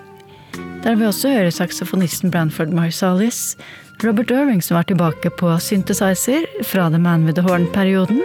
Der 0.84 0.98
vi 1.00 1.06
også 1.08 1.32
høre 1.32 1.52
saksofonisten 1.54 2.32
Branford 2.32 2.74
Marsalis, 2.76 3.56
Robert 4.04 4.32
Irving 4.32 4.62
som 4.62 4.76
var 4.76 4.88
tilbake 4.90 5.30
på 5.40 5.54
synthesizer 5.62 6.46
fra 6.68 6.90
The 6.90 7.00
Man 7.00 7.26
With 7.26 7.40
The 7.40 7.46
Horn-perioden, 7.48 8.20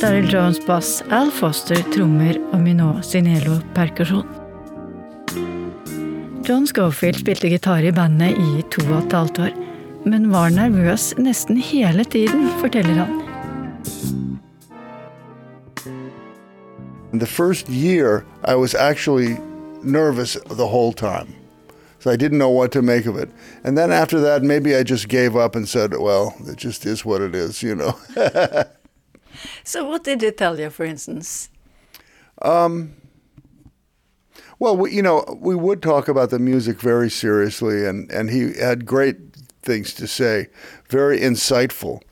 Daryl 0.00 0.30
Jones 0.32 0.58
bass, 0.66 1.02
Al 1.10 1.30
Foster 1.30 1.78
trommer 1.94 2.38
og 2.52 2.60
Minot 2.64 3.06
Sinello 3.06 3.60
perkusjon. 3.76 4.26
John 6.42 6.66
Schofield 6.66 7.20
spilte 7.22 7.52
gitar 7.52 7.86
i 7.86 7.94
bandet 7.94 8.34
i 8.34 8.64
to 8.74 8.82
og 8.88 9.04
et 9.04 9.18
halvt 9.20 9.44
år, 9.46 9.52
men 10.02 10.32
var 10.32 10.50
nervøs 10.50 11.12
nesten 11.22 11.60
hele 11.62 12.04
tiden, 12.10 12.48
forteller 12.58 13.04
han. 13.04 13.21
The 17.12 17.26
first 17.26 17.68
year, 17.68 18.24
I 18.44 18.54
was 18.54 18.74
actually 18.74 19.38
nervous 19.82 20.34
the 20.46 20.66
whole 20.66 20.92
time. 20.92 21.34
So 21.98 22.10
I 22.10 22.16
didn't 22.16 22.38
know 22.38 22.50
what 22.50 22.72
to 22.72 22.82
make 22.82 23.06
of 23.06 23.16
it. 23.16 23.30
And 23.62 23.78
then 23.78 23.92
after 23.92 24.18
that, 24.20 24.42
maybe 24.42 24.74
I 24.74 24.82
just 24.82 25.08
gave 25.08 25.36
up 25.36 25.54
and 25.54 25.68
said, 25.68 25.96
well, 25.98 26.34
it 26.46 26.56
just 26.56 26.84
is 26.84 27.04
what 27.04 27.20
it 27.20 27.34
is, 27.34 27.62
you 27.62 27.74
know. 27.74 27.98
So 29.64 29.88
what 29.88 30.04
did 30.04 30.22
it 30.22 30.36
tell 30.36 30.58
you, 30.60 30.70
for 30.70 30.84
instance? 30.84 31.48
Well, 34.58 34.76
we, 34.76 34.92
you 34.92 35.02
know, 35.02 35.24
we 35.40 35.54
would 35.54 35.82
talk 35.82 36.08
about 36.08 36.30
the 36.30 36.38
music 36.38 36.80
very 36.80 37.10
seriously, 37.10 37.86
and, 37.86 38.10
and 38.12 38.30
he 38.30 38.54
had 38.58 38.86
great 38.86 39.16
things 39.62 39.94
to 39.94 40.06
say, 40.06 40.48
very 40.88 41.18
insightful 41.18 42.02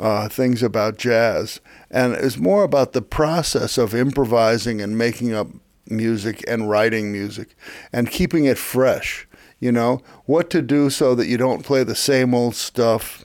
uh, 0.00 0.28
things 0.28 0.62
about 0.62 0.98
jazz. 0.98 1.60
And 1.90 2.14
it 2.14 2.22
was 2.22 2.38
more 2.38 2.62
about 2.62 2.92
the 2.92 3.02
process 3.02 3.78
of 3.78 3.94
improvising 3.94 4.80
and 4.80 4.96
making 4.96 5.34
up 5.34 5.48
music 5.86 6.44
and 6.48 6.70
writing 6.70 7.12
music 7.12 7.56
and 7.92 8.10
keeping 8.10 8.44
it 8.44 8.58
fresh. 8.58 9.26
You 9.58 9.72
know, 9.72 10.00
what 10.24 10.48
to 10.50 10.62
do 10.62 10.88
so 10.88 11.14
that 11.14 11.26
you 11.26 11.36
don't 11.36 11.66
play 11.66 11.84
the 11.84 11.94
same 11.94 12.34
old 12.34 12.54
stuff. 12.54 13.24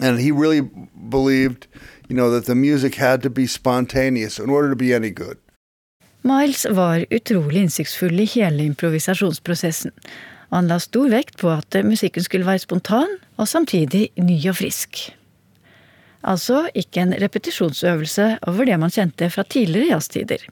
And 0.00 0.20
he 0.20 0.30
really 0.30 0.60
believed, 1.08 1.66
you 2.08 2.16
know, 2.16 2.30
that 2.30 2.44
the 2.44 2.54
music 2.54 2.96
had 2.96 3.22
to 3.22 3.30
be 3.30 3.46
spontaneous 3.46 4.38
in 4.38 4.50
order 4.50 4.68
to 4.68 4.76
be 4.76 4.92
any 4.92 5.10
good. 5.10 5.38
Miles 6.22 6.66
var 6.70 7.04
utrolig 7.10 7.62
innsiktsfull 7.62 8.20
i 8.20 8.24
hele 8.24 8.62
improvisasjonsprosessen. 8.64 9.90
Han 10.50 10.68
la 10.68 10.78
stor 10.80 11.08
vekt 11.08 11.38
på 11.40 11.50
at 11.50 11.76
musikken 11.84 12.22
skulle 12.22 12.46
være 12.46 12.62
spontan 12.62 13.16
og 13.36 13.48
samtidig 13.48 14.10
ny 14.20 14.36
og 14.48 14.56
frisk. 14.60 15.08
Altså 16.22 16.68
ikke 16.78 17.02
en 17.02 17.14
repetisjonsøvelse 17.18 18.36
over 18.46 18.68
det 18.68 18.78
man 18.78 18.92
kjente 18.94 19.30
fra 19.30 19.44
tidligere 19.44 19.96
jazztider. 19.96 20.44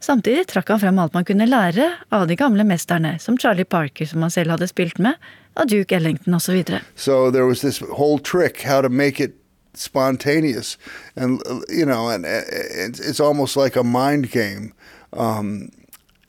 Samtidig 0.00 0.44
trakk 0.50 0.68
han 0.74 0.82
frem 0.82 0.98
alt 1.00 1.16
man 1.16 1.24
kunne 1.24 1.48
lære 1.48 1.88
av 2.12 2.26
de 2.28 2.36
gamle 2.36 2.64
mesterne, 2.68 3.16
som 3.18 3.38
Charlie 3.40 3.64
Parker, 3.64 4.06
som 4.06 4.22
han 4.22 4.30
selv 4.30 4.52
hadde 4.52 4.68
spilt 4.68 5.00
med, 5.02 5.16
av 5.56 5.66
Duke 5.72 5.96
Ellington 5.96 6.36
osv. 6.36 6.62
So 6.94 7.30
there 7.30 7.46
was 7.46 7.60
this 7.60 7.80
whole 7.80 8.18
trick 8.18 8.62
how 8.62 8.82
to 8.82 8.88
make 8.88 9.20
it 9.20 9.34
spontaneous, 9.74 10.76
and 11.16 11.42
you 11.68 11.84
know, 11.86 12.08
and 12.08 12.24
it's 12.26 13.20
almost 13.20 13.56
like 13.56 13.76
a 13.76 13.82
mind 13.82 14.30
game. 14.30 14.72
Um, 15.12 15.70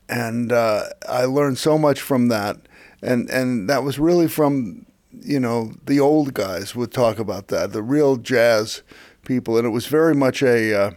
and 0.09 0.51
uh, 0.51 0.83
I 1.07 1.25
learned 1.25 1.57
so 1.57 1.77
much 1.77 2.01
from 2.01 2.29
that, 2.29 2.57
and 3.03 3.29
and 3.29 3.69
that 3.69 3.83
was 3.83 3.99
really 3.99 4.27
from 4.27 4.86
you 5.21 5.39
know 5.39 5.73
the 5.85 5.99
old 5.99 6.33
guys 6.33 6.75
would 6.75 6.91
talk 6.91 7.19
about 7.19 7.47
that, 7.49 7.73
the 7.73 7.83
real 7.83 8.17
jazz 8.17 8.83
people, 9.25 9.57
and 9.57 9.65
it 9.65 9.71
was 9.71 9.87
very 9.87 10.15
much 10.15 10.41
a 10.41 10.73
uh, 10.73 10.91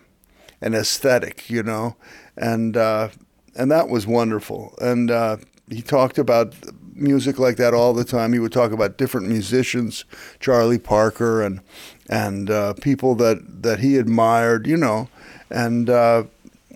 an 0.61 0.75
aesthetic, 0.75 1.49
you 1.51 1.63
know, 1.63 1.97
and 2.37 2.77
uh, 2.77 3.09
and 3.57 3.71
that 3.71 3.89
was 3.89 4.07
wonderful. 4.07 4.75
And 4.81 5.11
uh, 5.11 5.39
he 5.69 5.83
talked 5.83 6.19
about 6.19 6.55
music 6.95 7.39
like 7.39 7.57
that 7.57 7.75
all 7.75 7.95
the 7.95 8.05
time. 8.05 8.33
He 8.33 8.39
would 8.39 8.53
talk 8.53 8.73
about 8.73 8.99
different 8.99 9.29
musicians, 9.29 10.05
Charlie 10.39 10.79
Parker, 10.79 11.43
and 11.43 11.61
and 12.09 12.51
uh, 12.51 12.75
people 12.75 13.15
that 13.17 13.63
that 13.63 13.81
he 13.81 13.97
admired, 13.97 14.67
you 14.67 14.77
know, 14.77 15.09
and, 15.51 15.89
uh, 15.89 16.25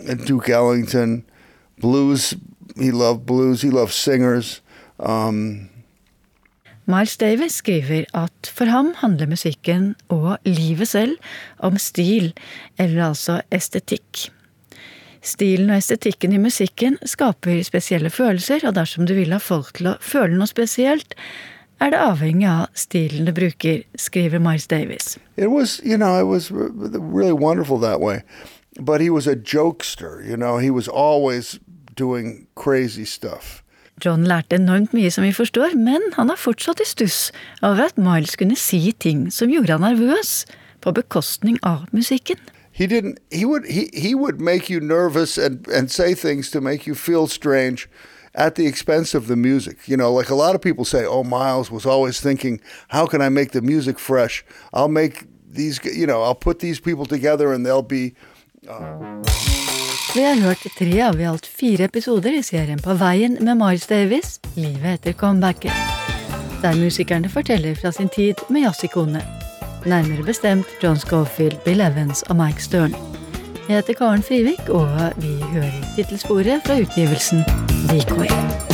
and 0.07 0.25
Duke 0.25 0.49
Ellington, 0.49 1.25
blues. 1.79 2.35
He 2.77 2.91
loved 2.91 3.25
blues. 3.25 3.63
He 3.63 3.71
loved 3.71 3.93
singers. 3.93 4.61
Um, 4.99 5.71
Miles 6.85 7.17
Davis 7.17 7.63
skriver 7.63 8.05
at 8.13 8.51
for 8.53 8.69
ham 8.69 8.93
handler 9.01 9.31
musikken 9.31 9.95
og 10.13 10.37
livet 10.45 10.89
selv 10.89 11.17
om 11.59 11.79
stil, 11.81 12.35
eller 12.79 13.07
altså 13.09 13.41
estetikk. 13.51 14.29
Stilen 15.25 15.73
og 15.73 15.81
estetikken 15.81 16.35
i 16.37 16.43
musikken 16.43 16.99
skaper 17.09 17.63
spesielle 17.65 18.11
følelser, 18.13 18.67
og 18.69 18.77
dersom 18.77 19.09
du 19.09 19.15
vil 19.17 19.33
ha 19.33 19.41
folk 19.41 19.73
til 19.79 19.95
å 19.95 19.99
føle 20.05 20.37
noe 20.37 20.51
spesielt, 20.51 21.17
er 21.81 21.95
det 21.95 22.03
avhengig 22.05 22.47
av 22.53 22.67
stilen 22.77 23.25
du 23.25 23.33
bruker, 23.33 23.83
skriver 23.97 24.39
Miles 24.39 24.67
Davis. 24.69 25.17
it 25.37 25.51
was, 25.51 25.81
you 25.83 25.97
know, 25.97 26.21
it 26.21 26.29
was 26.29 26.51
really 26.51 27.33
wonderful 27.33 27.79
that 27.79 28.01
way. 28.01 28.23
But 28.79 29.01
he 29.01 29.09
was 29.09 29.27
a 29.27 29.37
jokester, 29.37 30.23
you 30.23 30.37
know. 30.37 30.59
He 30.59 30.71
was 30.71 30.89
always 30.89 31.59
doing 31.97 32.47
crazy 32.55 33.07
stuff. 33.07 33.64
John 34.03 34.25
lærte 34.27 34.57
enormt 34.57 34.95
mye 34.95 35.11
som 35.11 35.25
vi 35.25 35.33
forstår, 35.33 35.77
men 35.79 36.03
han 36.17 36.31
er 36.31 36.41
fortsatt 36.41 36.81
i 36.83 36.89
stuss 36.89 37.31
over 37.63 37.85
at 37.85 37.99
Miles 37.99 38.37
kunne 38.37 38.57
si 38.57 38.93
ting 39.01 39.29
som 39.33 39.53
gjorde 39.53 39.77
han 39.77 39.87
nervøs, 39.87 40.45
på 40.83 40.93
bekostning 40.93 41.59
av 41.63 41.87
musikken. 41.93 42.37
He 42.75 42.87
didn't. 42.87 43.19
He 43.31 43.47
would. 43.47 43.63
He 43.71 43.89
he 43.95 44.15
would 44.15 44.41
make 44.41 44.69
you 44.69 44.81
nervous 44.81 45.39
and 45.39 45.69
and 45.69 45.89
say 45.89 46.15
things 46.15 46.51
to 46.51 46.61
make 46.61 46.89
you 46.89 46.95
feel 46.95 47.29
strange, 47.29 47.89
at 48.35 48.57
the 48.57 48.67
expense 48.67 49.15
of 49.15 49.27
the 49.27 49.37
music. 49.37 49.89
You 49.89 49.97
know, 49.97 50.19
like 50.19 50.29
a 50.29 50.35
lot 50.35 50.55
of 50.55 50.61
people 50.61 50.85
say, 50.85 51.07
"Oh, 51.07 51.23
Miles 51.23 51.71
was 51.71 51.87
always 51.87 52.21
thinking, 52.21 52.61
how 52.89 53.07
can 53.07 53.23
I 53.23 53.29
make 53.29 53.53
the 53.53 53.63
music 53.63 53.99
fresh? 53.99 54.45
I'll 54.73 54.89
make 54.89 55.27
these. 55.55 55.81
You 55.85 56.07
know, 56.07 56.23
I'll 56.23 56.35
put 56.35 56.59
these 56.59 56.81
people 56.81 57.07
together, 57.07 57.53
and 57.53 57.65
they'll 57.65 57.83
be." 57.83 58.15
Vi 60.15 60.23
har 60.23 60.35
hørt 60.35 60.67
tre 60.79 61.01
av 61.03 61.21
i 61.21 61.25
alt 61.27 61.47
fire 61.47 61.89
episoder 61.89 62.37
i 62.39 62.43
serien 62.47 62.79
På 62.79 62.95
veien 62.95 63.35
med 63.41 63.59
Miles 63.59 63.87
Davis, 63.91 64.37
livet 64.55 65.01
etter 65.01 65.17
comebacket. 65.19 65.75
Der 66.63 66.79
musikerne 66.79 67.29
forteller 67.29 67.75
fra 67.75 67.91
sin 67.93 68.09
tid 68.09 68.45
med 68.49 68.63
jazzikonene. 68.63 69.25
Nærmere 69.85 70.23
bestemt 70.23 70.71
John 70.83 70.97
Scofield, 71.03 71.59
Bill 71.65 71.83
Evans 71.83 72.23
og 72.31 72.39
Mike 72.39 72.63
Stern. 72.63 72.95
Jeg 73.69 73.81
heter 73.81 73.99
Karen 73.99 74.23
Frivik, 74.23 74.69
og 74.69 74.87
vi 75.17 75.35
hører 75.51 75.83
tittelsporet 75.97 76.63
fra 76.63 76.79
utgivelsen 76.79 77.43
Decoy. 77.91 78.74